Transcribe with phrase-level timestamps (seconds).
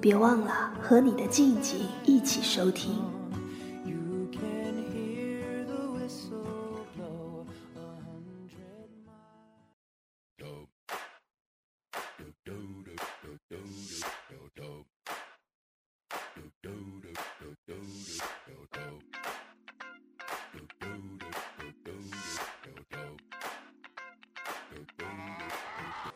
[0.00, 2.94] 别忘了和你的静静一起收听。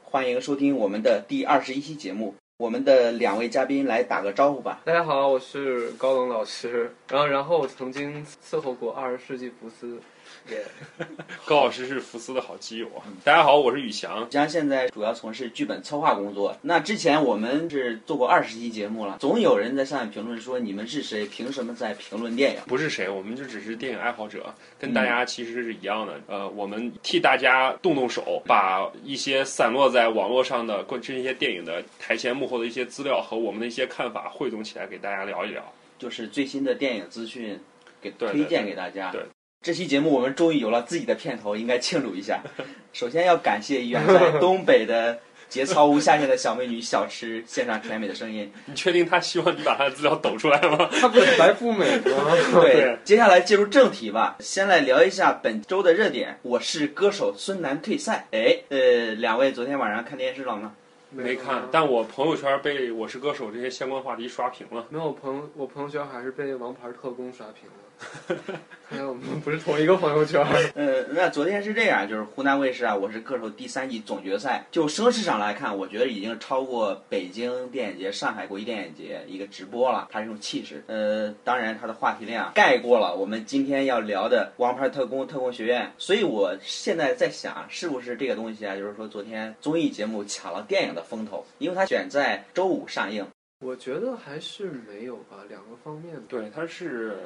[0.02, 2.41] 欢迎收听我们的第二十一期节目。
[2.62, 4.82] 我们的两位嘉宾来打个招呼吧。
[4.84, 6.94] 大家好，我是高冷老师。
[7.10, 10.00] 然后，然后我曾经伺候过二十世纪福斯。
[11.46, 13.06] 高老师是福斯的好基友啊！
[13.24, 14.26] 大家好，我是宇翔。
[14.26, 16.56] 宇翔现在主要从事剧本策划工作。
[16.62, 21.26] 那之前我们是做过二十期节目了，总有人在下面评论说：“你们是谁？
[21.26, 26.20] 凭什么在评论电影？”不是谁，我们就只是电影爱好者，跟大家其实是一样的。
[26.26, 35.62] 呃，我们替大家动动手，把一些散落在网络上的关这些电影的台前幕后的一些资料和我们的一些看法汇总起来，给大家聊一聊，
[35.98, 37.58] 就是最新的电影资讯，
[38.00, 39.10] 给推荐给大家。
[39.12, 39.22] 对。
[39.62, 42.42] 这期节目我们终于有了自己的片头，应该庆祝一下。
[42.92, 48.52] 首先要感谢远在东北的节操无下限的小美女小吃献上甜美的声音。
[48.66, 50.90] 你确定她希望你把她的资料抖出来吗？
[50.90, 52.34] 她不是白富美吗？
[52.60, 54.36] 对，接下来进入正题吧。
[54.40, 58.26] 先来聊一下本周的热点，《我是歌手》孙楠退赛。
[58.32, 60.72] 哎，呃，两位昨天晚上看电视了吗？
[61.10, 64.86] 没看，但我朋友圈被《我是歌手》这些相关话题刷屏了。
[64.88, 67.91] 没有朋，我朋友圈还是被《王牌特工》刷屏了。
[68.26, 70.44] 看 来我们不是同一个朋友圈。
[70.74, 80.08] 呃，那昨天是这样，就是湖南卫视啊，《我是歌手》第三季总决赛，就声势上来看，我觉得已经超过北京电影节、上海国际电影节一个直播了。
[80.10, 85.90] 它这种气势，呃，当然它的话题量盖过了我们今天要聊的《王牌特工》特工学院。
[85.96, 88.76] 所以我现在在想，是不是这个东西啊？
[88.76, 93.26] 就是说，昨天综艺节目抢了电影的风头，因为它选在周五上映。
[93.64, 96.16] 我觉得还是没有吧，两个方面。
[96.28, 97.16] 对，它是。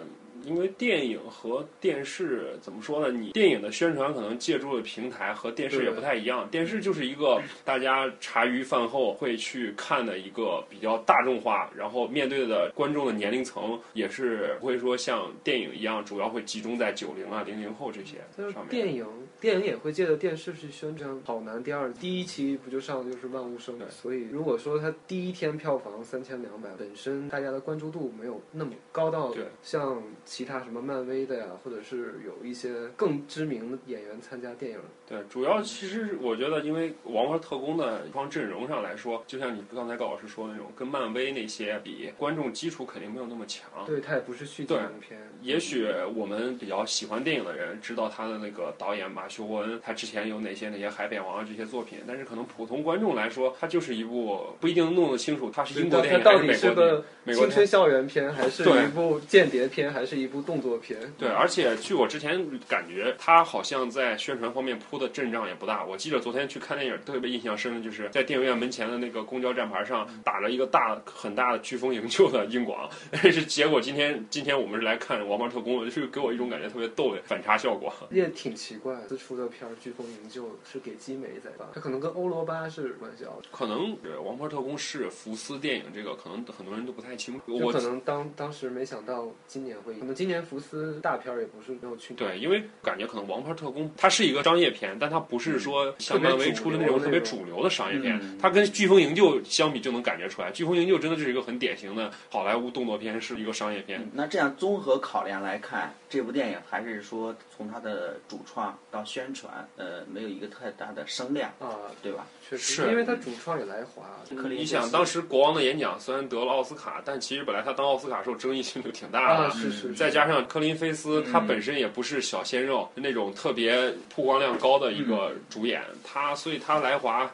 [0.47, 3.11] 因为电影和电视怎么说呢？
[3.11, 6.49] 你电影的宣传可能借助的平台和电视也不太一样。
[6.49, 18.69] 电视就是一个大家茶余饭后会去看的一个比较大众化，然后面对的观众的年龄层也是不会说像电影一样，主要会集中在九零啊、零零后这些上面。
[18.69, 19.05] 电影
[19.41, 21.21] 电影也会借着电视去宣传。
[21.23, 23.79] 跑男第二第一期不就上的就是万物生？
[23.91, 30.03] 所以如果说它第一天票房三千两百，本身大家的关注度没有那么高到像。
[30.25, 34.79] 其他什么漫威的呀，或者是有一些更知名的演员参加电影。
[35.09, 43.69] 对，主要其实我觉得，因为《王牌特工》的一方阵容上来说，就像你刚才高老师说的那种，跟漫威那些比，观众基础肯定没有那么强。
[43.87, 45.21] 对，它也不是续集片。
[45.43, 57.05] 也许我们比较喜欢电影的人知道他的那个导演马修·沃恩，他之前有哪些哪些《海扁王啊》这些作品，但是可能普通观众来说，他就是一部不一定弄得清楚他是英国电影还是美国电影。
[57.35, 60.99] 青春校园片，还是一部间谍片，还是一部动作片？
[61.19, 65.85] 对，而且据我之前感觉，他好像在宣传方面铺的阵仗也不大。
[65.85, 72.89] 我记得昨天去看电影，特别印象深的就是在电影院门前的那个公交站牌上打了一个大很大的“飓风营救”的英广。
[73.11, 77.93] 但是结果今天今天我们是来看《王牌特工》，就是给我一种感觉特别逗的反差效果。
[78.11, 83.25] 也挺奇怪，这出的片《飓风营救》是给基美在发，他可能跟欧罗巴是关系。
[83.51, 87.41] 可能《王牌特工》是福斯电影，这个可能很多人都不太清楚。
[87.47, 92.13] 我可能当当时没想到今年会，可能今年福斯大片儿也不是没有去。
[92.13, 98.21] 对，因为感觉可能《王牌特工》它是一个商业片，但它不是说像漫威出的那种特别主流的商业片。
[98.39, 104.07] 它跟《飓风营救》相比就能感觉出来，《飓风营救》真的是一个很典型的好莱坞动作片，是一个商业片。
[104.13, 112.27] 那这样综合考量来看，这部电影还是说从它的主创到宣传，呃，没有一个太大的声量啊，对吧？
[112.49, 114.05] 确实，是因为他主创也来华。
[114.51, 119.51] 你想，当时国王的演讲虽然得了奥斯卡，但其实本来他当奥斯卡时候争议性就挺大的。
[119.53, 119.93] 是是。
[119.95, 127.31] 再加上科林菲斯，他本身也不是小鲜肉，那种特别曝光量高的一个主演，他所以他来华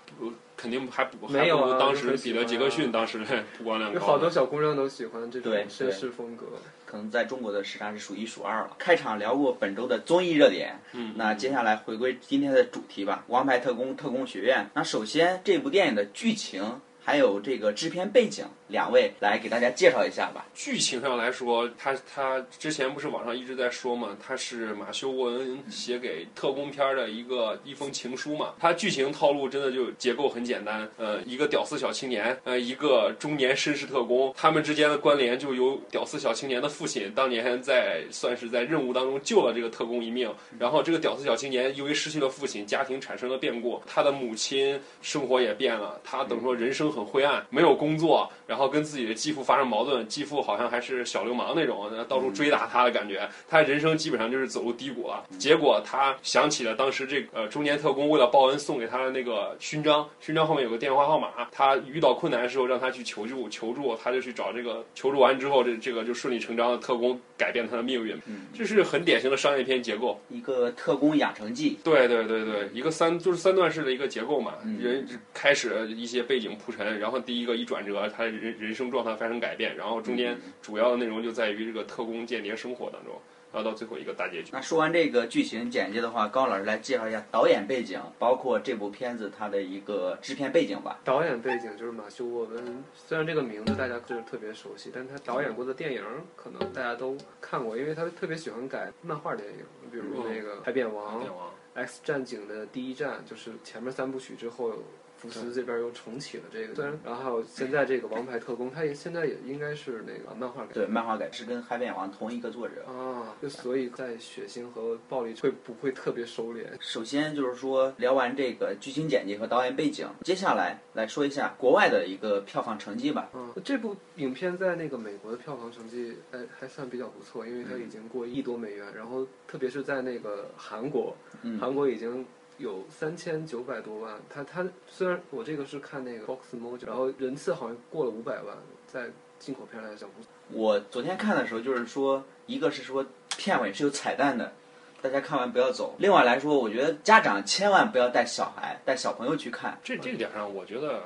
[0.62, 3.19] 肯定还不还不如当时彼得杰克逊当时
[3.59, 3.99] 曝光量高。
[3.99, 6.47] 有好多小姑娘都喜欢这种绅士风格。
[6.87, 8.76] 可能在中国的市场是数一数二了。
[8.79, 14.61] 开场聊过本周的综艺热点，嗯，那接下来回归今天的主题吧，《王牌特工：特工学院》。
[14.75, 20.47] 那首先这部电影的剧情还有这个制片背景，两位来给大家介绍一下吧。
[20.55, 28.55] 剧情上来说，他他之前不是网上一直在说嘛，他是马修·沃恩写给特工片的一个一封情书嘛。
[28.59, 46.93] 他剧情套路真的就结构很简单，呃，一个屌丝小青年，呃，一个中年绅士特工，他们之间的关联就由屌丝小青年的父亲当年在算是在任务当中救了这个特工一命，然后这个屌丝小青年由于失去了父亲，家庭产生了变故，他的母亲生活也变了，他等于说人生。
[46.93, 55.25] 很灰暗，没有工作，然后跟自己的继父发生矛盾，继父好像还是小流氓那种，到处追打他的感觉，他人生基本上就是走入低谷了。
[55.38, 68.17] 结果他想起了当时这呃中年特工为了报恩送给他的那个勋章，勋章后面有个电话号码，他遇到困难的时候让他去求助，求助他就去找这个，求助完之后这这个就顺理成章的特工改变他的命运，
[68.55, 71.79] 这是很典型的商业片结构，一个特工养成记。
[71.82, 76.99] 对对对对，一个三就是三段式的一个结构嘛，人开始一些背景铺陈。
[76.99, 83.15] 然后第一个一转折，他人人生状态发生改变，然后中间主要的内容就在于这个特工间谍生活当中，
[83.53, 84.50] 然后到最后一个大结局。
[84.53, 90.99] 那说完这个剧情简介的话，高老师来介绍一下导演背景，包括这部片子它的一个制片背景吧。
[91.05, 96.03] 导演背景就是马修·沃恩，虽然这个名字大家就是特别熟悉，但他导演过的电影
[96.35, 101.23] 可能大家都看过，因为他特别喜欢改漫画电影，比如那个《海扁王》
[101.75, 104.75] 《X 战警》的第一站，就是前面三部曲之后。
[105.23, 116.67] 福斯这边又重启了这个，对然然后现在这个《王牌特工》，它也现在也应该是那个漫画改，对，漫画改是跟《海扁王》同一个作者啊，就所以在血腥和暴力会不会特别收敛？
[116.81, 123.31] 首先就是说聊完这个剧情简介和导演背景，接下来来说一下国外的一个票房成绩吧。
[123.33, 131.17] 嗯，这部影片在那个美国的票房成绩还还算比较不错，因为它已经过亿多美元，然后特别是在那个韩国，
[131.61, 132.27] 韩国已经。
[132.59, 138.57] 有三千九百多万，他他虽然我这个是看那个 Box Mojo，然后人次好像过了五百万，
[138.87, 140.09] 在进口片来讲，
[140.51, 143.05] 我昨天看的时候就是说，一个是说
[143.37, 144.53] 片尾是有彩蛋的，
[145.01, 145.97] 大家看完不要走。
[145.99, 149.77] 另外来说，我觉得家长千万不要带小孩、带小朋友去看。
[149.83, 151.03] 这这点上，我觉得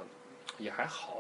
[0.59, 1.16] 也还好，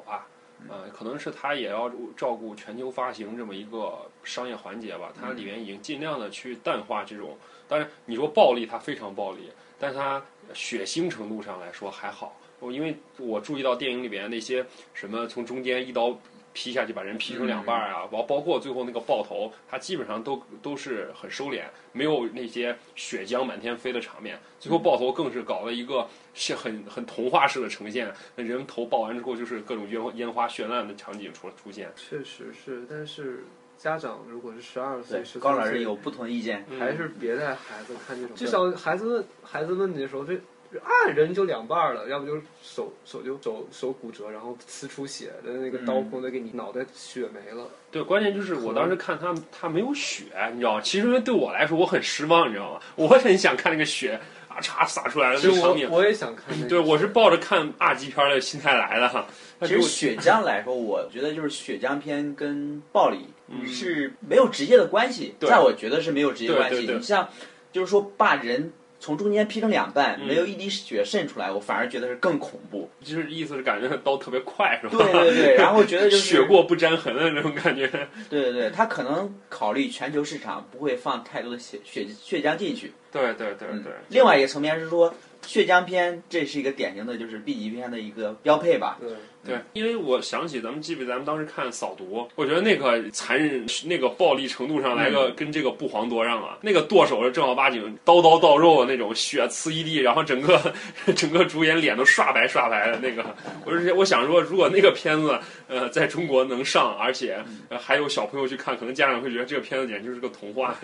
[0.68, 7.36] 呃，可能是他也要照顾全球发行这么一个商业环节吧，它里面已经尽量的去淡化这种。
[7.68, 9.50] 当然，你说暴力，它非常暴力。
[9.78, 10.24] 但它
[10.54, 14.64] 血腥程度上来说还好，我因为我注意到电影里边那些
[14.94, 16.18] 什么从中间一刀
[16.56, 24.38] 劈下去把人劈成两半啊，包包括最后那个爆头，他基本上都都是很收敛，没有那些血浆满天飞的场面。
[24.58, 31.92] 最后爆头更是搞了一个是很很童话式的呈现，那人头爆完之后就是各种烟烟花绚烂的场景出出现。
[31.94, 33.44] 确实是，但是。
[33.78, 38.34] 家长如果是十二岁，高老师有不同意见，还是别带孩子看这种。
[38.34, 40.40] 至少孩子问孩子问你的时候，这
[40.84, 47.69] 按人就两半了，要不就手手就手手骨折，然后呲出血的那个刀锋的给你脑袋血没了。
[47.90, 50.81] 对，关键就是我当时看他他没有血，你知道吗？
[50.81, 52.81] 其实对我来说我很失望，你知道吗？
[52.96, 54.58] 我很想看那个血啊。
[54.58, 56.67] 嚓洒出来了，那个场面我也想看。
[56.67, 59.26] 对，我是抱着看二级片的心态来的哈。
[59.61, 63.28] 其实血浆来说，我觉得就是血浆片跟暴力
[63.67, 66.87] 是没有直接的关系，在我觉得是没有直接关系。
[66.90, 67.28] 你像，
[67.70, 68.73] 就是说把人。
[69.06, 72.90] 从中间劈成两半，没有一滴血渗出来，我反而觉得是更恐怖。
[73.04, 74.98] 就是意思是感觉刀特别快，是吧？
[74.98, 77.86] 对对对， 然后觉得就是血过不沾痕的那种感觉。
[78.28, 82.92] 对对对，他可能考虑全球市场，不会放太多的血血血浆进去。
[83.12, 83.92] 对对对对。
[84.08, 85.14] 另外一个层面是说，
[85.46, 88.98] 血浆片这是一个典型的就是 B 级片的一个标配吧。
[89.00, 89.10] 对。
[89.46, 96.58] 对，因为我想起咱们记不记得咱们当时看《扫毒》，我觉得那个残忍、那个暴力程度上来个跟这个不遑多让啊。
[96.62, 100.74] 那个剁手是正儿八经刀刀到肉的那种，血呲一地，然后整个
[101.14, 103.24] 整个主演脸都刷白刷白的那个。
[103.64, 105.38] 我是我想说，如果那个片子
[105.68, 107.38] 呃在中国能上，而且
[107.70, 110.74] 还有小朋友去看，可能家长会觉得这个片子简直就是个童话。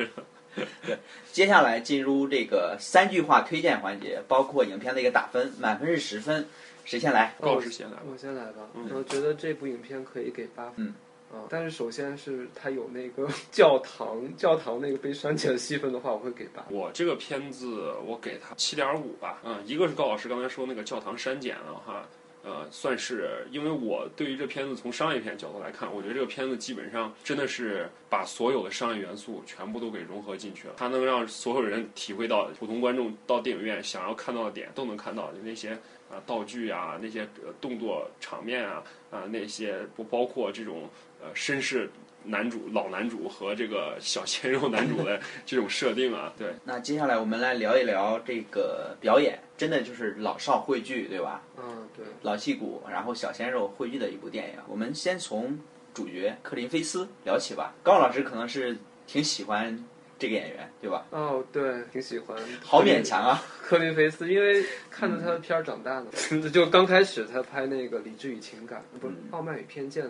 [0.87, 0.99] 对，
[1.33, 6.47] 接下来进入这个三句话推荐环节，包括影片的一个打分，满分是十分。
[6.85, 7.35] 谁先来？
[7.41, 7.97] 高老师先来。
[8.11, 8.69] 我先来吧。
[8.93, 10.87] 我觉得这部影片可以给八分。
[10.87, 10.95] 嗯。
[11.33, 16.63] 啊，但是首先是它有那个 教堂，教堂那个被删减的戏份的话，我会给八。
[16.69, 19.41] 我这个片子我给他七点五吧。
[19.43, 22.07] 嗯，一个是高老师刚才说那个教堂删减了哈。
[22.45, 30.75] 呃，算是，因为我对于这片子从商业片角度来看，我觉得这个片子基本上真的是把所有的商业元素全部都给融合进去了。
[30.77, 35.71] 它能让所有人体会到，普通观众到电影院想要看到的点都能看到，就那些
[36.11, 37.29] 啊道具啊，那些
[37.61, 38.83] 动作场面啊
[39.13, 40.91] 啊那些不包括这种
[41.23, 41.89] 呃绅士
[42.25, 46.33] 男主老男主和这个小鲜肉男主的 这种设定啊。
[46.38, 51.43] 对，那接下来我们来聊一聊这个表演，真的就是老少汇聚，对吧？
[51.57, 52.05] 嗯，对。
[52.23, 54.55] 老戏骨，然后小鲜肉汇聚的一部电影。
[54.69, 55.59] 我们先从
[55.93, 57.75] 主角克林菲斯聊起吧。
[57.83, 58.76] 高老师可能是
[59.07, 59.85] 挺喜欢
[60.19, 61.05] 这个演员，对吧？
[61.11, 62.38] 哦，对，挺喜欢。
[62.62, 66.11] 好勉强啊，克林菲斯，因为看着他的片儿长大的，
[66.50, 70.07] 就刚开始他拍那个《理智与情感》，不是《傲慢与偏见》。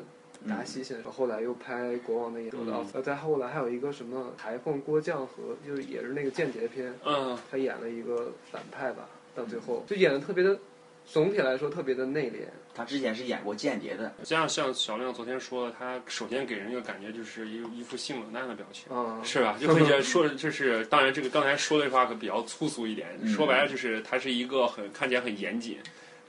[0.48, 10.58] 达西先生，后来又拍《国王的眼睛》的奥斯，再后来还有一个什么《裁缝郭将和》，就是也是那个间谍片，嗯，他演了一个反派吧，到最后就演的特别的，
[11.06, 12.46] 总体来说特别的内敛。
[12.74, 19.56] 他之前是演过间谍的，像像小亮昨天说的，他首先给人一个感觉就是一一副性冷淡的表情，嗯，是吧？
[19.60, 25.76] 就会觉得说就是，当然这个刚才说的话可比较粗俗一点，说白了就是他是一个很看起来很严谨。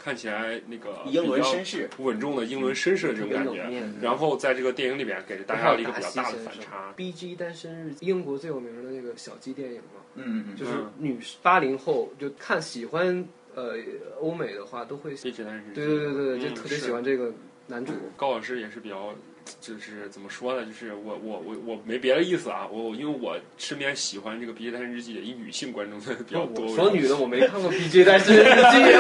[0.04, 6.92] 看起来那个英伦绅士、稳重的英伦绅士的这种感觉，然后在这个电影里面给大家一个比较大的反差。
[6.98, 13.76] B G 单身日，英国最有名的那个小鸡电影嘛，嗯嗯，就是女八零后就看喜欢呃
[14.20, 15.12] 欧美的话都会。
[15.16, 17.32] B G 单身对对对对，就特别喜欢这个
[17.68, 17.94] 男主。
[18.18, 19.16] 高老师也是比较。
[19.62, 20.66] 就是怎么说呢？
[20.66, 26.74] 就是我我我我没别的意思啊，我因为我身边喜欢这个《B J 单身日记》的以女性观众的比较多。
[26.76, 28.46] 说女的我没看过《B J 单身日记》，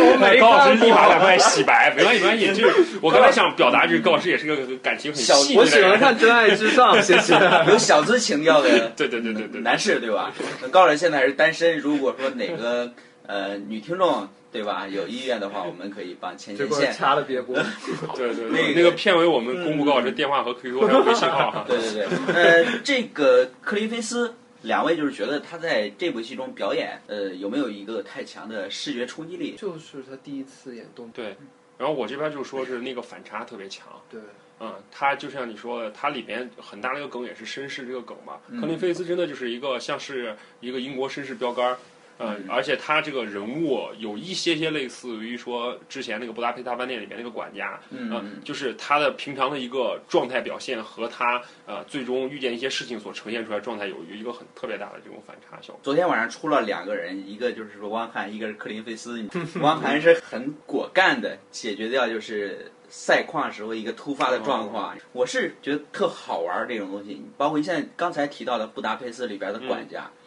[0.04, 0.50] 我没 看过。
[0.50, 2.48] 高老师立马来洗白，没关系没关系。
[2.48, 5.56] 就是 我刚才想表达，就是高老师也是个感情很细。
[5.58, 7.34] 我喜欢看《真爱至上》，谢谢。
[7.72, 10.34] 有小资情调的，对对对对对，男士对吧？
[10.72, 12.92] 高老师现在还是单身，如果说哪个
[13.28, 14.28] 呃女听众。
[14.54, 14.88] 对吧？
[14.88, 16.94] 有意愿的话，我们可以帮牵牵线。
[16.94, 17.56] 掐了别播。
[18.16, 21.66] 对对，那那个片尾我们公布高老师电话和 QQ 还有微信号 哈。
[21.68, 29.56] 对对对，呃，这个克林菲斯两位就是觉得他在这部戏中表演，呃，有没有一个太强的视觉冲击力？
[29.58, 31.10] 就是他第一次演动。
[31.10, 31.36] 对，
[31.80, 33.88] 然后我这边就说是那个反差特别强。
[34.08, 34.22] 对。
[34.60, 38.36] 嗯，他就像你说的，他里边很大的一个梗也是绅士这个梗嘛。
[38.62, 41.76] 克林菲斯真的就是一个像是一个英国绅士标杆
[42.24, 42.38] 儿。
[42.40, 55.80] 嗯，而且他这个人物有一些些类似于说之前那个布达佩斯大饭店里面那个管家，嗯，就是他的平常的一个状态表现和他呃最终遇见一些事情所呈现出来状态有有一个很特别大的这种反差效果。
[55.84, 59.24] 昨天晚上出了两个人，一个就是说汪涵，一个是克林菲斯。
[59.62, 64.96] 汪涵是很果干的解决掉就是赛况时候一个突发的状况。
[65.12, 70.06] 我是觉得特好玩这种东西，包括你现在刚才提到的布达佩斯里边的管家。
[70.06, 70.23] 嗯，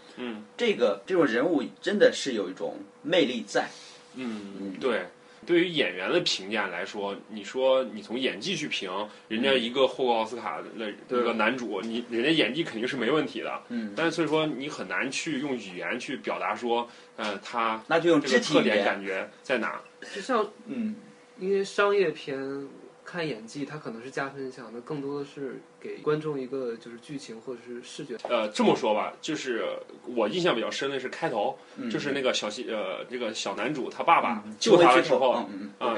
[0.56, 3.68] 这个这种人物真的是有一种魅力在。
[4.14, 5.02] 嗯，对，
[5.44, 8.90] 对于演员的评价来说，你说你从演技去评，
[9.28, 13.62] 人家一个获过奥斯卡的一个男主，你人家演技肯定是没问题的。
[13.68, 19.80] 嗯，但是所以说你很难去用语言去表达说，呃，他那就用肢体特点感觉在哪？
[20.14, 20.96] 就像嗯，
[21.38, 22.68] 因为商业片。
[23.16, 28.14] 看演技，它可能是加分项，那更多的是给观众一个就是剧情或者是视觉。
[28.28, 29.64] 呃，这么说吧，就是
[30.04, 31.56] 我印象比较深的是开头，
[31.90, 35.96] 就是那个小西呃，这个小男主他爸爸救他的时候，啊，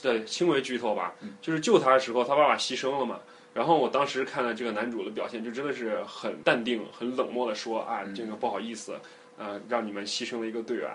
[0.00, 3.18] 对，轻微剧透吧，就是救他的时候，他爸爸牺牲了嘛。
[3.52, 8.94] 然后我当时看了这个男主的表现，就真的是很淡定、很冷漠的说啊，这个不好意思，
[9.36, 10.88] 呃，让你们牺牲了一个队员。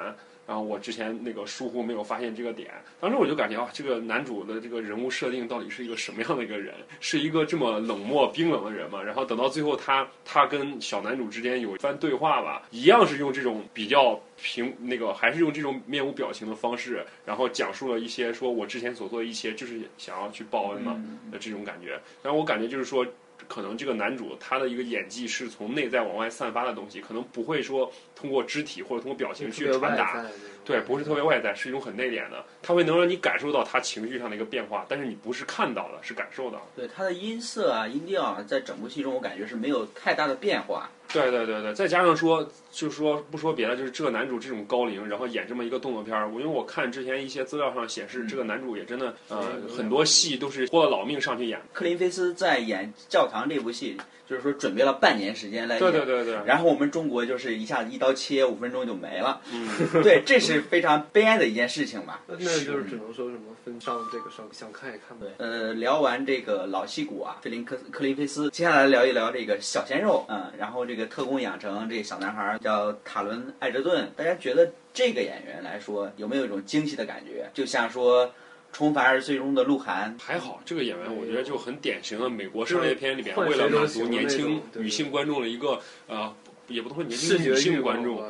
[0.50, 6.74] 然后我之前那个疏忽没有发现这个点，当时我就感觉啊，这个男主的这个人物设定到底是一个什么样的一个人？
[7.00, 9.00] 是一个这么冷漠冰冷的人吗？
[9.04, 21.00] 然后等到最后，他他跟小男主之间有一番对话吧，一样是用这种比较平那个，还是用这种面无表情的方式，然后讲述了一些说我之前所做的一些，就是想要去报恩嘛
[21.32, 21.92] 的这种感觉。
[22.24, 23.06] 然后我感觉就是说。
[23.50, 30.24] 可能这个男主他的一个演技是从内在往外散发的东西，可能不会说通过肢体或者通过表情去传达，
[30.64, 36.66] 对，不是特别外在，是一种很内敛的，他会能让你感受到他情绪上的一个变化，但是你不是看到的，是感受到。
[36.76, 40.92] 对他的音色啊、音调啊，在整部戏中我感觉是没有太大的变化。
[41.12, 49.44] 对对对对，再加上说，就说不说别的，就是这个男主这种高龄，然后演这么一个动作片儿，我因为我看之前一些资料上显示，这个男主也真的呃
[49.76, 51.60] 很多戏都是豁了老命上去演。
[51.74, 53.98] 克林菲斯在演《教堂》这部戏。
[54.30, 56.40] 就是说，准备了半年时间来演，对对对对。
[56.46, 59.42] 然后我们中国就是一下子一刀切，五分钟就没了。
[59.52, 59.68] 嗯，
[60.04, 62.22] 对，这是非常悲哀的一件事情吧。
[62.30, 65.26] 那就是只能说什么分上这个上，想看也看不。
[65.26, 77.50] 对，呃，聊完这个老戏骨啊，菲林克克林菲斯，接下来聊一聊这个小鲜肉，嗯，然后这个特工养成这小男孩叫塔伦艾哲顿，大家觉得这个演员来说有没有一种惊喜的感觉？
[77.54, 78.32] 就像说。
[78.72, 86.32] 重返二十岁中的鹿晗还好，这个演员我觉得就很典型的美国商业片里边为了满足年轻女性观众的一个呃，
[86.68, 88.24] 也不能说年轻女性观众，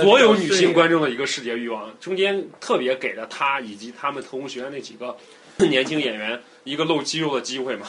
[0.00, 5.16] 所有女性观众的一个视觉欲望，中间特别给了他以及他们特工学院那几个
[5.58, 7.88] 年轻演员一个露肌肉的机会嘛。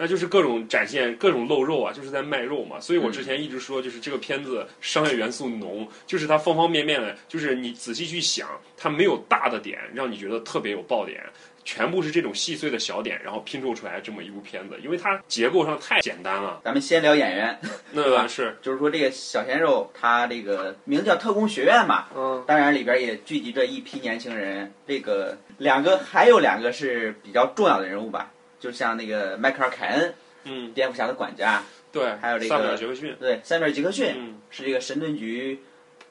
[0.00, 2.80] 那就是各种展现各种露肉啊，就是在卖肉嘛。
[2.80, 11.22] 所以我之前一直说，就是这个片子商业元素浓，就是它方方面面的，就是你仔细去想，它没有大的点让你觉得特别有爆点。
[11.62, 16.58] 全部是这种细碎的小点，然后拼凑出来这么一部片子，因为它结构上太简单了。
[16.64, 17.60] 咱们先聊演员，
[17.92, 24.72] 那个是就是说这个小鲜肉，他这个名字叫特工学院嘛，嗯，当然里边也聚集着一批年轻人。
[24.86, 30.14] 这个两个还有两个是比较重要的人物吧，就像那个迈克尔凯恩，
[30.44, 35.58] 嗯，蝙蝠侠的管家，对，还有这个萨缪尔杰克逊，对，塞缪尔杰克逊嗯，是这个神盾局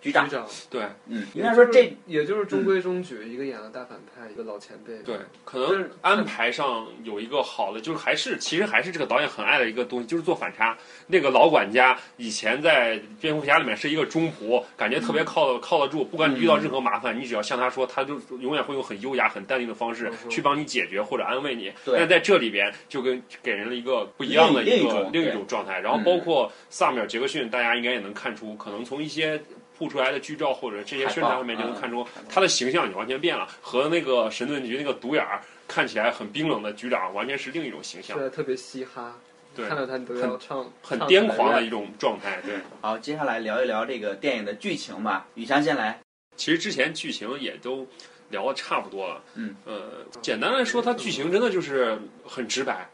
[0.02, 0.48] 局局长。
[0.70, 4.98] 对嗯，应该说这也就是中规中矩，一个演了大反派，一个老前辈。
[5.04, 10.78] 对，可能安排上有一个好的，就是还是其实还是这个导演很爱的一个东西，就是做反差。
[11.08, 21.72] 那个老管家以前在蝙蝠侠里面是一个中仆，感觉特别靠得靠得住，不管你遇到任何麻烦，你只要向他说，他就永远会用很优雅、很淡定的方式嗯去帮你解决或者安慰你。
[21.84, 25.80] 对但在这里边就跟给人了一个不一样的一个另一种另一种状态。
[25.80, 29.42] 然后包括萨米尔杰克逊，大家应该也能看出，可能从一些。
[29.80, 39.16] 铺出来的剧照或者这些宣传上面就能看出他的形象已经完全变了，和那个神盾局那个独眼儿看起来很冰冷的局长完全是另一种形象，对，特别嘻哈，
[39.56, 42.42] 对，看到他你都要唱，很癫狂的一种状态。
[42.46, 45.26] 对， 好，接下来聊一聊这个电影的剧情吧。
[45.36, 45.98] 雨翔先来。
[46.36, 47.88] 其实之前剧情也都
[48.30, 49.24] 聊的差不多了。
[49.36, 52.90] 嗯，呃，简单来说，它剧情真的就是很直白，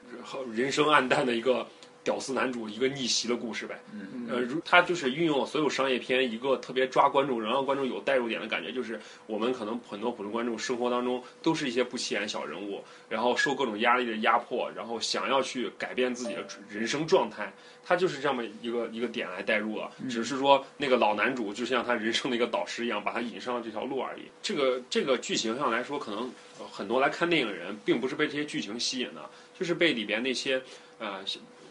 [0.54, 1.66] 人生暗淡的一个
[2.06, 3.78] 屌丝男主一个逆袭的故事呗。
[3.92, 19.92] 嗯呃，如他就是运用了所有商业片一个特别抓观众，能让观众有代入点的感觉，就是我们可能很多普通观众生活当中都是一些不起眼小人物，然后受各种压力的压迫，然后想要去改变自己的人生状态，他就是这么一个一个点来代入了。
[20.10, 24.24] 只是说那个老男主就像他人生的一个导师一样，把他引上了这条路而已。
[24.42, 26.22] 这个这个剧情上来说，可能、
[26.58, 30.60] 呃很多来看电影的人并不是被这些剧情吸引的，就是被里边那些
[30.98, 31.24] 呃。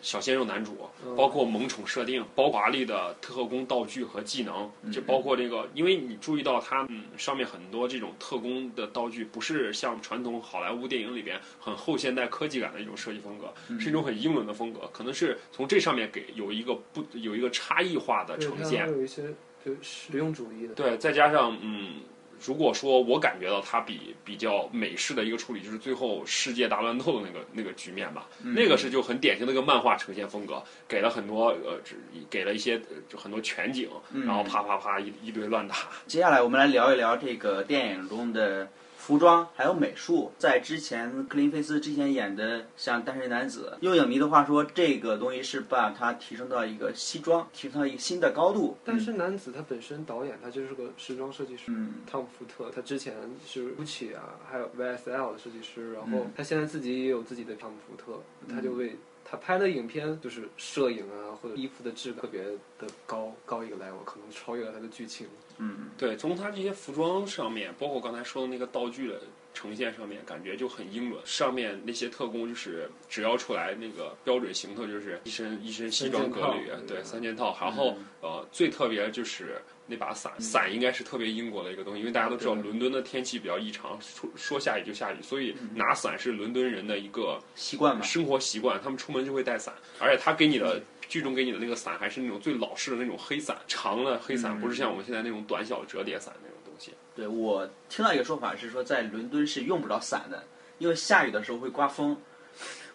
[0.04, 0.76] 小鲜肉男主，
[1.16, 18.87] 包括萌宠设定，包括华丽的特工道具和技能，就包括这个，因为你注意到它，嗯，上面很多这种特工的道具，不是像传统好莱坞电影里边很后现代科技感的一种设计风格，是一种很英伦的风格，可能是从这上面给有一个不有一个差异化的呈现。
[18.87, 19.22] 有一些
[19.64, 20.74] 就实用主义的。
[20.74, 22.02] 对，再加上嗯，
[22.46, 31.96] 如果说我感觉到它比比较美式的一个处理，就是最后世界大乱斗的那个那个局面吧，那个是就很典型的一个漫画呈现风格，给了很多呃，只
[32.28, 33.88] 给了一些呃就很多全景，
[34.26, 35.76] 然后啪啪啪一一堆乱打。
[36.07, 38.68] 接下来我们来聊一聊这个电影中的
[39.06, 40.32] 服装还有美术。
[40.38, 48.78] 在之前克林菲斯之前演的像《单身男子》，用影迷的话说，这个东西是把它提升到一个西装，提升到一个新的高度。
[48.82, 53.14] 单身男子他本身导演他就是个时装设计师，嗯汤姆福特，他之前
[53.46, 62.42] 是 GUCCI 啊，还有 VSL 的设计师，然后嗯他现在自己也有自己的汤姆福特，他就为他拍的影片就是摄影啊或者衣服的质感特别
[62.78, 65.26] 的高高一个 level，可能超越了他的剧情。
[65.58, 69.20] 嗯，对，从他这些服装上面，包括刚才说的那个道具的
[69.54, 71.22] 呈现上面，感觉就很英伦。
[71.24, 77.56] 上面那些特工就是只要出来那个标准行头，就是一身一身西装革履对，三件套。
[77.60, 88.03] 然后呃，最特别就是那把伞，伞应该是特别英国的一个东西，因为大家都知道伦敦的天气比较异常，说说下雨就下雨，所以拿伞是伦敦人的一个习惯嘛。
[88.03, 94.61] 生活习惯，他们出门就会带伞，而且他给你的剧中给你的那个伞还是那种最老式的那种黑伞，长的黑伞，嗯。
[94.61, 96.92] 不是像我们现在那种短小的折叠伞那种东西。
[97.14, 100.44] 对我听到一个说法是说，在伦敦是用不着伞的，
[100.79, 102.16] 因为下雨的时候会刮风，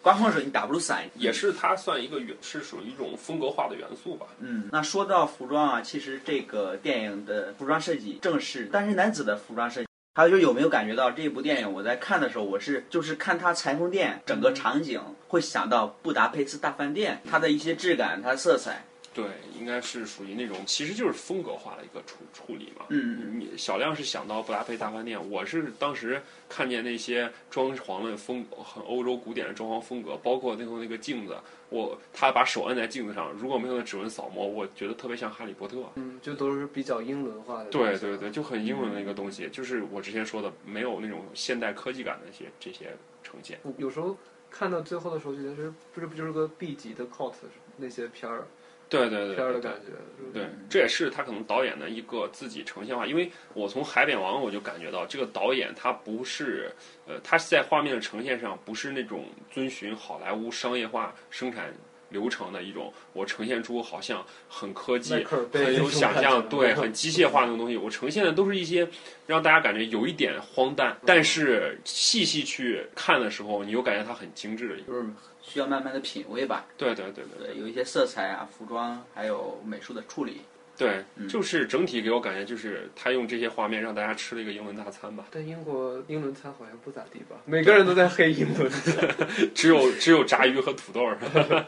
[0.02, 1.04] 刮风的时候你打不出伞。
[1.14, 4.26] 也是它算一个元，是属于一种风格化的元素吧。
[4.38, 9.86] 嗯，那说到服装啊，其实这个电影的服装设计正是单身男子的服装设计。
[10.14, 18.84] 还有就是有没有感觉到这部电影，我在看的时候，我是就是看它裁缝店整个场景，会想到布达佩斯大饭店，它的一些质感，它的色彩。
[19.12, 19.24] 对，
[19.58, 22.86] 应该是属于那种，其实就是风格化的一个处处理嘛。
[22.90, 31.36] 嗯你小亮是想到布达佩大饭店，我是当时看见那些装潢的风很欧洲古典的装潢风格，包括最后那个镜子，
[31.70, 35.78] 我他把手摁在镜子上，如果没有那指纹扫描，我觉得特别像哈利波特。
[35.96, 37.70] 嗯，就都是比较英伦化的。
[37.70, 43.58] 对对对，就很英伦的一个东西，就是我之前说的，没有那种现代科技感的一些这些呈现。
[43.76, 44.16] 有时候
[44.48, 47.34] 看到最后的时候，觉得是不是不就是个 B 级的 cult
[47.76, 48.46] 那些片儿
[48.90, 49.92] 对对对，对片儿的感觉。
[50.32, 56.70] 对，这也是他可能导演的一个自己呈现化，因为我从《海扁王》我就感觉到这个导演他不是，
[57.06, 61.72] 呃，他在画面的呈现上不是那种遵循好莱坞商业化生产
[62.10, 67.76] 流程的一种，我呈现出好像很科技很有想象，对， 很机械化那种东西。
[67.76, 68.86] 我呈现的都是一些
[69.26, 74.92] 让大家感觉有一点荒诞，但是细细去看的时候，你又感觉它很精致的一个。
[74.92, 75.06] 就是
[75.50, 76.64] 需要慢慢的品味吧。
[76.76, 80.42] 对对对对对，有一些色彩啊、服装还有美术的处理。
[80.78, 87.36] 对，嗯就是整体给我感觉就是他用这些画面让大家吃了一个英伦大餐吧，但英国英伦餐好像不咋地吧？
[87.44, 89.08] 每个人都在黑英伦餐。
[89.54, 91.18] 只有只有炸鱼和土豆儿。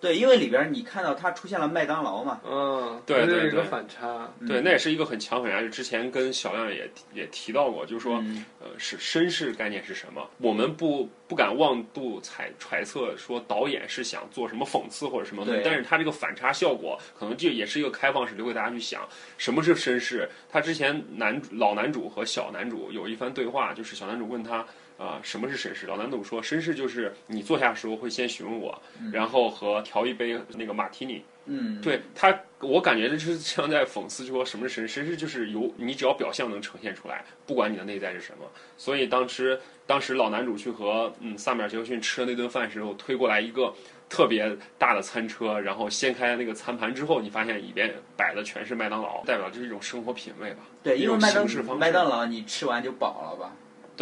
[0.00, 4.26] 对，因为里边你看到它出现了麦当劳嘛，嗯，对对对反差。
[4.48, 5.60] 对，那也是一个很强很压。
[5.60, 10.26] 就之前跟小亮也也提到过，就是说，嗯呃，是绅士概念是什么？
[10.38, 20.26] 我们不不敢妄度揣揣测说导演是想做什么讽刺或者什么东西，对但是他这个反差效果，可能就也是一个开放式，留给大家去想什么是绅士。
[20.48, 24.64] 他之前男老男主和小男主有一番对话，就是小男主问他。
[25.00, 25.86] 啊、什么是绅士？
[25.86, 28.78] 老男主说，绅士就是你坐下的时候会先询问我，
[29.10, 38.44] 然后和调一杯那个马提尼，嗯，对他，我感觉这是像在讽刺说什么是绅士，绅士就是由你只要表象能呈现出来，不管你的内在是什么。
[38.76, 43.72] 所以当时当时老男主去和嗯萨米尔杰克逊吃的那顿饭时候，推过来一个
[44.10, 50.58] 特别大的餐车，然后掀开那个餐盘之后，你发现里边摆的全是麦当劳，代表就是一种生活品味吧。
[50.82, 51.46] 对，因为麦当
[51.78, 53.50] 麦当劳你吃完就饱了吧？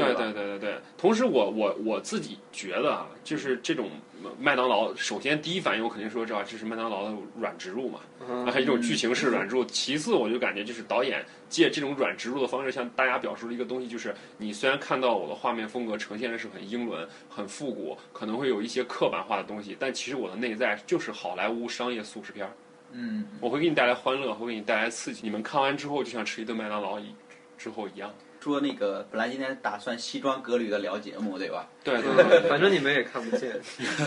[0.04, 3.90] 对对对对对，同时我我我自己觉得啊，就是这种
[4.38, 9.64] 麦当劳，首先第一反应我肯定说这这是麦当劳的软植入嘛，嗯还有一种剧情式软植入。
[9.64, 22.52] 其次，我就感觉就是导演借这种软植入的方式，向大家表述了一个东西，就是你虽然看到我的画面风格呈现的是很英伦、很复古，可能会有一些刻板化的东西，但其实我的内在就是好莱坞商业速食片儿。
[22.92, 25.20] 嗯，我会给你带来欢乐，会给你带来刺激。
[25.22, 27.14] 你们看完之后就像吃一顿麦当劳一
[27.58, 28.10] 之后一样。
[28.40, 31.68] 说那个本来今天打算西装革履的聊节目，对吧？
[31.84, 32.38] 对对对。
[32.40, 33.60] 嗯 反正你们也看不见，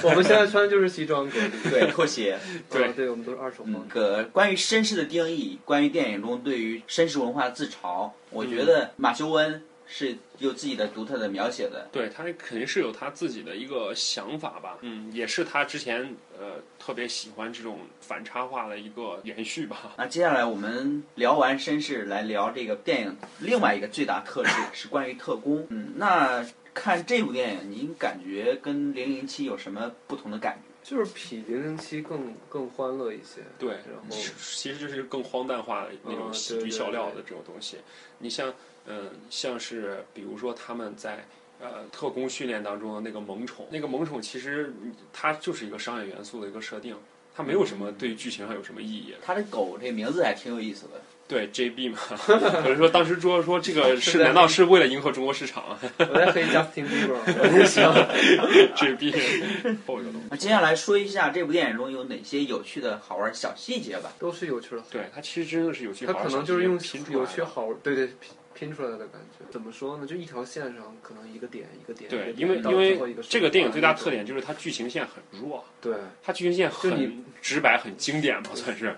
[0.04, 1.70] 我们现在穿的就是西装革履。
[1.70, 2.38] 对，拖鞋。
[2.70, 3.88] 对啊对，我们都是二手嗯房，。
[3.90, 11.90] 个关于绅士的定义，关于电影中对于绅士文化的自嘲，我觉得马修恩是有自己的独特的描写的。
[11.92, 19.94] 对他肯定是有他自己的一个想法吧，嗯，也是他之前呃特别喜欢这种反差化的一个延续吧。
[19.98, 25.68] 那接下来我们聊完绅士，来聊这个电影另外一个最大特质是关于特工。
[25.70, 30.71] 嗯，那看这部电影，您感觉跟零零七有什么不同的感觉？
[30.84, 33.42] 就是比零零七更更欢乐一些。
[33.58, 37.78] 对，然后其其实就是更荒诞化的那种嗯喜剧笑料的这种东西。
[38.20, 38.54] 你像
[38.88, 41.26] 嗯、像是比如说他们在。
[41.64, 46.98] 呃，特工训练当中的那个萌宠，那个萌宠其实嗯它就是一个商业元素的一个设定，
[47.36, 49.14] 它没有什么对剧情上有什么意义。
[49.22, 51.00] 它的狗这名字还挺有意思的。
[51.32, 55.64] 对 JB 嘛， 可能说当时说说这个是难道是为了迎合中国市场
[55.98, 57.94] 我在黑 Justin Bieber， 我在想？
[58.76, 64.12] JB 后一个东西，那接下来说一下这部电影中有哪些有趣的好玩小细节吧。
[64.20, 64.84] 都是有趣的。
[64.92, 67.22] 对它其实真的是有趣它可能就是用拼出来的。
[67.22, 69.46] 有趣好，对对拼拼出来的感觉。
[69.50, 70.06] 怎么说呢？
[70.06, 72.10] 就一条线上，可能一个点一个点。
[72.10, 74.26] 对，因为因为这个电影最大特点。
[74.26, 78.94] 点就是它剧情线很弱，对，它剧情线就你很直白、很经典吧，算是。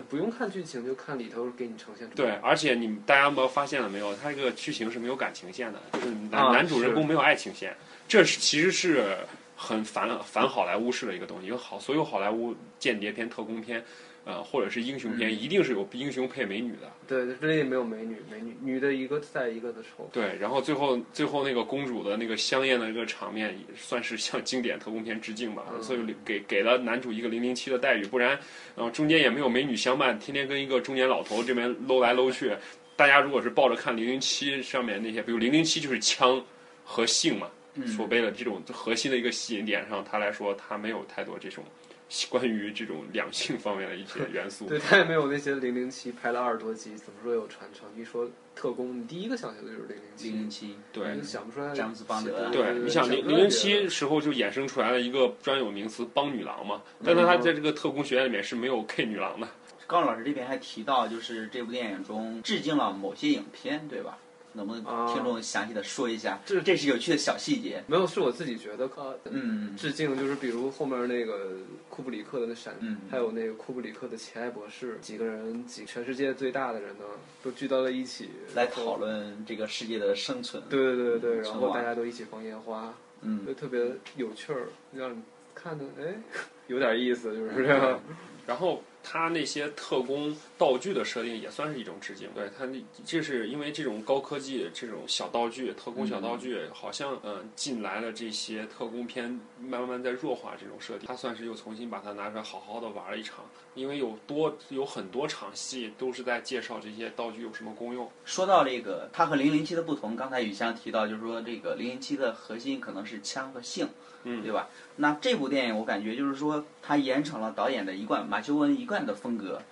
[0.00, 4.14] 不用看剧情，就看里头给你呈现出对。，而且你们大家有没有发现了没有？
[4.16, 7.76] 它这个剧情是没有感情线的，就是男、啊男主人公没有爱情线，
[8.06, 9.16] 这是其实是
[9.64, 11.46] 很反反好莱坞式的一个东西。
[11.46, 13.82] 因为好所有好莱坞间谍片、特工片，
[14.24, 16.92] 呃，或者是英雄片，一定是有英雄配美女的。
[17.06, 20.08] 对，这里没有美女，美女女的一个赛一个的丑。
[20.12, 25.64] 对，然后最后最后那个公主的那个香艳的一个场面，也算是向经典特工片致敬吧。
[25.72, 28.38] 嗯所以给给了男主一个零零七的待遇，不然，
[28.74, 32.52] 呃，中间也没有美女相伴，天天跟一个中年老头这边搂来搂去。
[32.96, 36.40] 大家如果是抱着看零零七上面那些，比如零零七就是枪
[36.84, 41.64] 和性嘛，嗯所谓的这种核心的一个吸引点上，他来说他没有太多这种
[42.28, 44.66] 关于这种两性方面的一些 元素。
[44.66, 47.88] 对他也没有那些零零七拍了二十多集，怎么说有传承？
[48.00, 51.74] 一说特工，你第一个想起的就是零零七，零零七，对你想不出来。
[51.74, 59.48] 詹姆斯邦德对，你想零零零七时候就衍生出来了一个专有名词“帮女郎”嘛，但是他在这个特工学院里面是没有 K 女郎的。
[59.86, 64.16] 高老师这边还提到，就是这部电影中致敬了某些影片，对吧？
[64.54, 66.40] 能不能啊听众详细的说一下？
[66.46, 67.84] 这这是有趣的小细节。
[67.86, 71.52] 没有，是我自己觉得，呃，嗯致敬就是比如后面那个
[71.90, 77.04] 库布里克的那闪，嗯还有那个库布里克的《奇爱博士》，几个人，几全世界最大的人呢，
[77.42, 78.94] 都聚到了一起来讨。
[78.94, 80.62] 论这个世界的生存。
[80.70, 83.80] 对对对对，然后大家都一起放烟花，嗯就特别
[84.16, 85.20] 有趣儿，让你
[85.52, 86.14] 看的哎，
[86.68, 87.98] 有点意思，就是这样。
[88.46, 108.10] 然后他那些特工道具的设定也算是一种致敬，对他那这是因为这种高科技这种小道具、特工小道具，好像嗯进来了这些特工片，慢慢在弱化这种设定，他算是又重新把它拿出来好好的玩了一场，因为有多有很多场戏都是在介绍这些道具有什么功用。
[108.24, 113.88] 说到这个，它和零零七的不同，刚才雨香提到，就是说这个零零七的核心可能是枪和性，
[114.24, 114.68] 嗯，对吧？
[114.96, 119.62] 那这部电影我感觉就是说，它严惩了导演的一贯马修恩一贯的风格。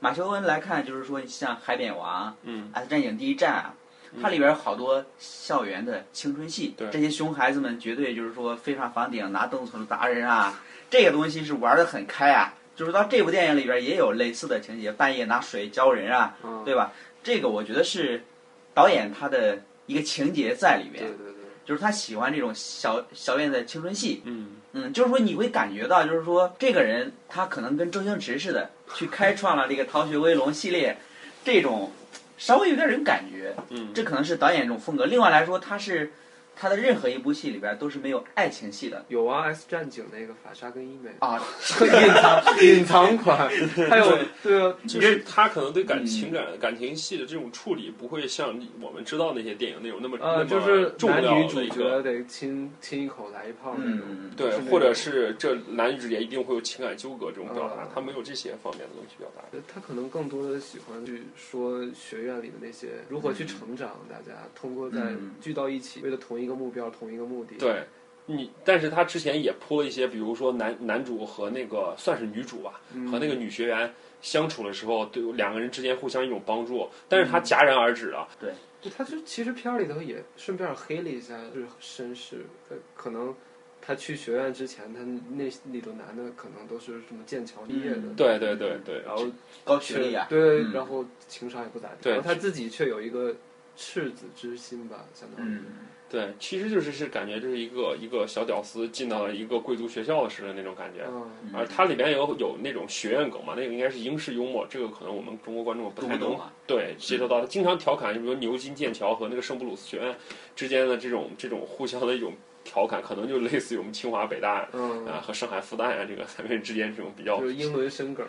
[0.00, 3.74] 马修恩来看，就是说像《海扁王》、嗯，《X 战警：第一战》啊，
[4.22, 12.54] 它里边好多校园的青春戏，对这些熊孩子们绝对就是说飞上房顶拿凳子砸人啊，这个东西是玩的很开啊。
[12.74, 16.90] 就是到这部电影里边也有类似的情节，半夜拿水浇人啊，嗯，对吧？
[17.22, 18.24] 这个我觉得是
[18.72, 21.31] 导演他的一个情节在里面，对对对，
[21.64, 24.22] 就是他喜欢这种小小燕的青春戏。
[24.24, 30.98] 嗯，嗯，就是说你会感觉到，就是说这个人他可能跟周星驰似的，去开创了这个《逃学威龙》系列，
[31.44, 31.92] 这种
[32.36, 33.54] 稍微有点人感觉。
[33.70, 35.06] 嗯，这可能是导演这种风格。
[35.06, 36.12] 另外来说，他是
[36.54, 39.04] 他的任何一部戏里边都是没有爱情戏的。
[39.08, 41.40] 有啊，《S 战警》那个法莎跟伊美，啊。
[41.82, 43.48] 隐藏隐藏款，
[43.90, 46.06] 还有对啊，就是他可能对感嗯。
[46.06, 59.42] 情感、感情戏的这种处理，不会像我们知道那些电影那种那么、呃，那么就是重男女主角得亲亲一口来一炮那种，嗯，对或者是这男女之间一定会有情感纠葛这种表达啊，他没有这些方面的东西表达。
[59.72, 65.32] 他可能更多的喜欢去说学院里的那些如何去成长，大家通过在嗯。
[65.40, 67.56] 聚到一起，为了同一个目标、同一个目的。
[67.56, 67.84] 对，
[68.26, 78.28] 你，但是他之前也铺了一些，比如说男男主和那个算是女主吧，嗯，和那个女学员相处的时候，对两个人之间互相一种帮助，但是他戛然而止了。
[78.40, 78.52] 对
[78.96, 83.32] 他就其实片儿里头也顺便黑了一下，就是绅士，呃可能
[83.80, 85.00] 他去学院之前，他
[85.36, 89.24] 那里头男的可能都是什么剑桥毕业的，嗯对对对对，然后
[89.64, 93.32] 高学历啊，对，嗯然后情商也不咋地，然后他自己却有一个
[93.76, 95.50] 赤子之心吧，相当于。
[95.50, 95.64] 嗯，
[96.12, 101.06] 对其实就是是感觉就是一个一个小屌丝进到了一个贵族学校似的那种感觉
[101.54, 110.14] 而它里面有有那种学院梗嘛那个应该是英式幽默这个可能我们中国观众不太懂对接受到他经常调侃比如说牛津剑桥和那个圣布鲁斯学院
[110.54, 118.26] 之间的这种这种互相的一种调侃可能就类似于我们清华北大嗯和上海复旦啊这个三个人之间这种比较就是英伦生梗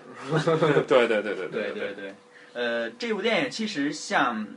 [0.87, 1.47] 对对对对。
[1.49, 2.13] 对对对。
[2.53, 4.47] 呃这部电影其实像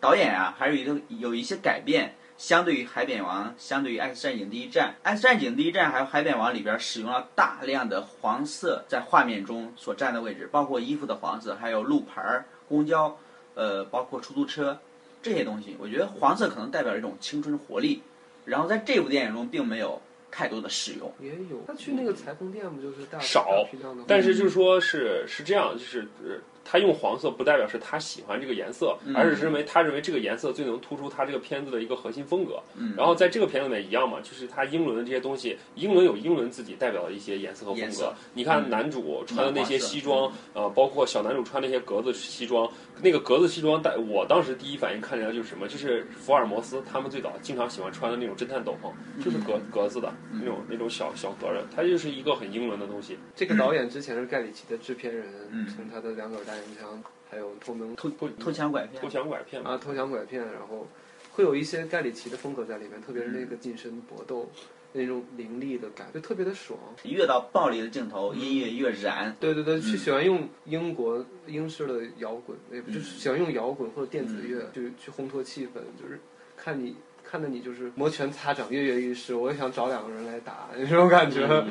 [0.00, 13.16] 导演啊还有一个有一些改变相对于《海扁王》，相对于《X 战警：第一战》，《X 战警：第一战》还有《海扁王》里边使用了大量的黄色在画面中所占的位置，包括衣服的黄色，还有路牌儿、公交，
[13.54, 14.78] 呃，包括出租车
[15.22, 15.76] 这些东西。
[15.78, 18.02] 我觉得黄色可能代表一种青春活力，
[18.44, 21.12] 然后在这部电影中并没有太多的使用。
[21.20, 23.46] 也有，他去那个裁缝店不就是大少
[23.80, 24.04] 大的？
[24.08, 29.14] 但是就是说是是这样，就是呃，他用黄色不代表是他喜欢这个颜色，嗯。
[29.14, 32.60] 而是认为他认为这个颜色最能突出他这个片子的一个核心风格。
[32.76, 38.12] 嗯，然后在这个片子里面一样嘛，就是他英伦的这些东西，英伦有英伦自己代表的一些颜色和风格。
[38.32, 38.70] 你看嗯。
[38.70, 42.68] 男主穿的那些西装，呃，包括小男主穿那些格子西装，
[43.02, 48.90] 那个格子西装，带我当时第一反应看起来就是什么，就是福尔摩斯他们最早经常喜欢穿的那种侦探斗篷，
[49.22, 50.40] 就是格格子的嗯。
[50.42, 53.18] 那种那种小小格的，它就是一个很英伦的东西。
[53.34, 55.66] 这个导演之前是盖里奇的制片人，嗯。
[55.66, 59.02] 从他的两杆大烟枪，还有偷门偷偷抢拐骗。
[59.02, 60.86] 偷，抢拐骗，啊偷抢拐骗，然后
[61.32, 64.48] 会有一些盖里奇的风格在里面，特别是那个近身搏斗
[64.96, 66.78] 那种凌厉的感，觉特别的爽。
[67.02, 69.36] 越到暴力的镜头，音乐越燃。
[69.40, 76.20] 对对对，喜欢用英国英式的摇滚，也不嗯就是喜欢用摇滚或者电子乐去去烘托气氛，就是
[76.56, 81.44] 看你看的你就是摩拳擦掌、跃跃欲试，我也想找两个人来打，这种感觉。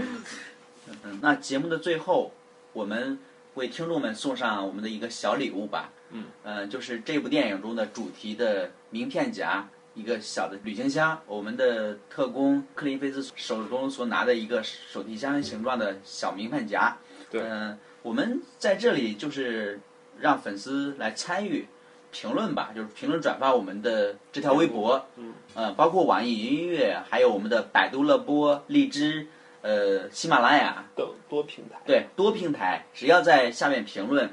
[1.04, 2.34] 嗯，那节目的最后，
[2.74, 3.18] 我们
[3.54, 5.94] 为听众们送上我们的一个小礼物吧。
[6.12, 16.98] 嗯，呃，就是这部电影中的主题的名片夹，一个小的旅行箱，我们的特工克林菲斯手中所拿的一个手提箱形状的小名片夹。
[17.30, 19.80] 对嗯、我们在这里就是
[20.20, 21.68] 让粉丝来参与。
[22.16, 29.26] 评论吧，就是评论转发我们的这条微博，嗯，呃，包括网易云音乐，还有我们的百度乐播、荔枝，
[29.64, 31.82] 呃，喜马拉雅，等多平台。
[31.88, 34.32] 对，多平台，只要在下面评论，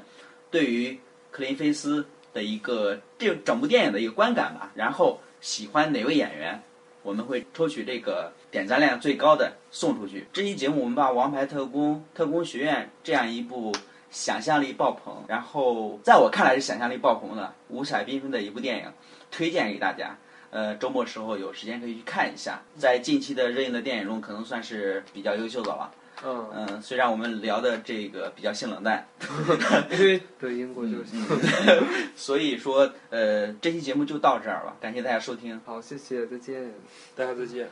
[0.51, 0.99] 对于
[1.31, 6.61] 克林菲斯的一个这整部电影的一个观感吧，然后喜欢哪位演员，
[7.01, 10.27] 我们会抽取这个点赞量最高的送出去。
[10.31, 13.73] 这期节目我们把《王牌特工：特工学院》这样一部
[14.11, 18.85] 想象力爆棚，然后在我看来是想象力爆棚的、五彩缤纷的一部电影，
[19.31, 20.15] 推荐给大家。
[20.51, 25.91] 呃周末时候有时间可以去看一下，在近期的热映的电影中，可能算是比较优秀的了。
[26.25, 29.07] 嗯，嗯，虽然我们聊的这个比较性冷淡，
[29.91, 31.83] 因为对英国就是嗯，
[32.15, 35.59] 所以说呃这期节目就到这儿了，感谢大家收听。
[35.65, 36.71] 好，谢谢，再见。
[37.15, 37.67] 大家再见。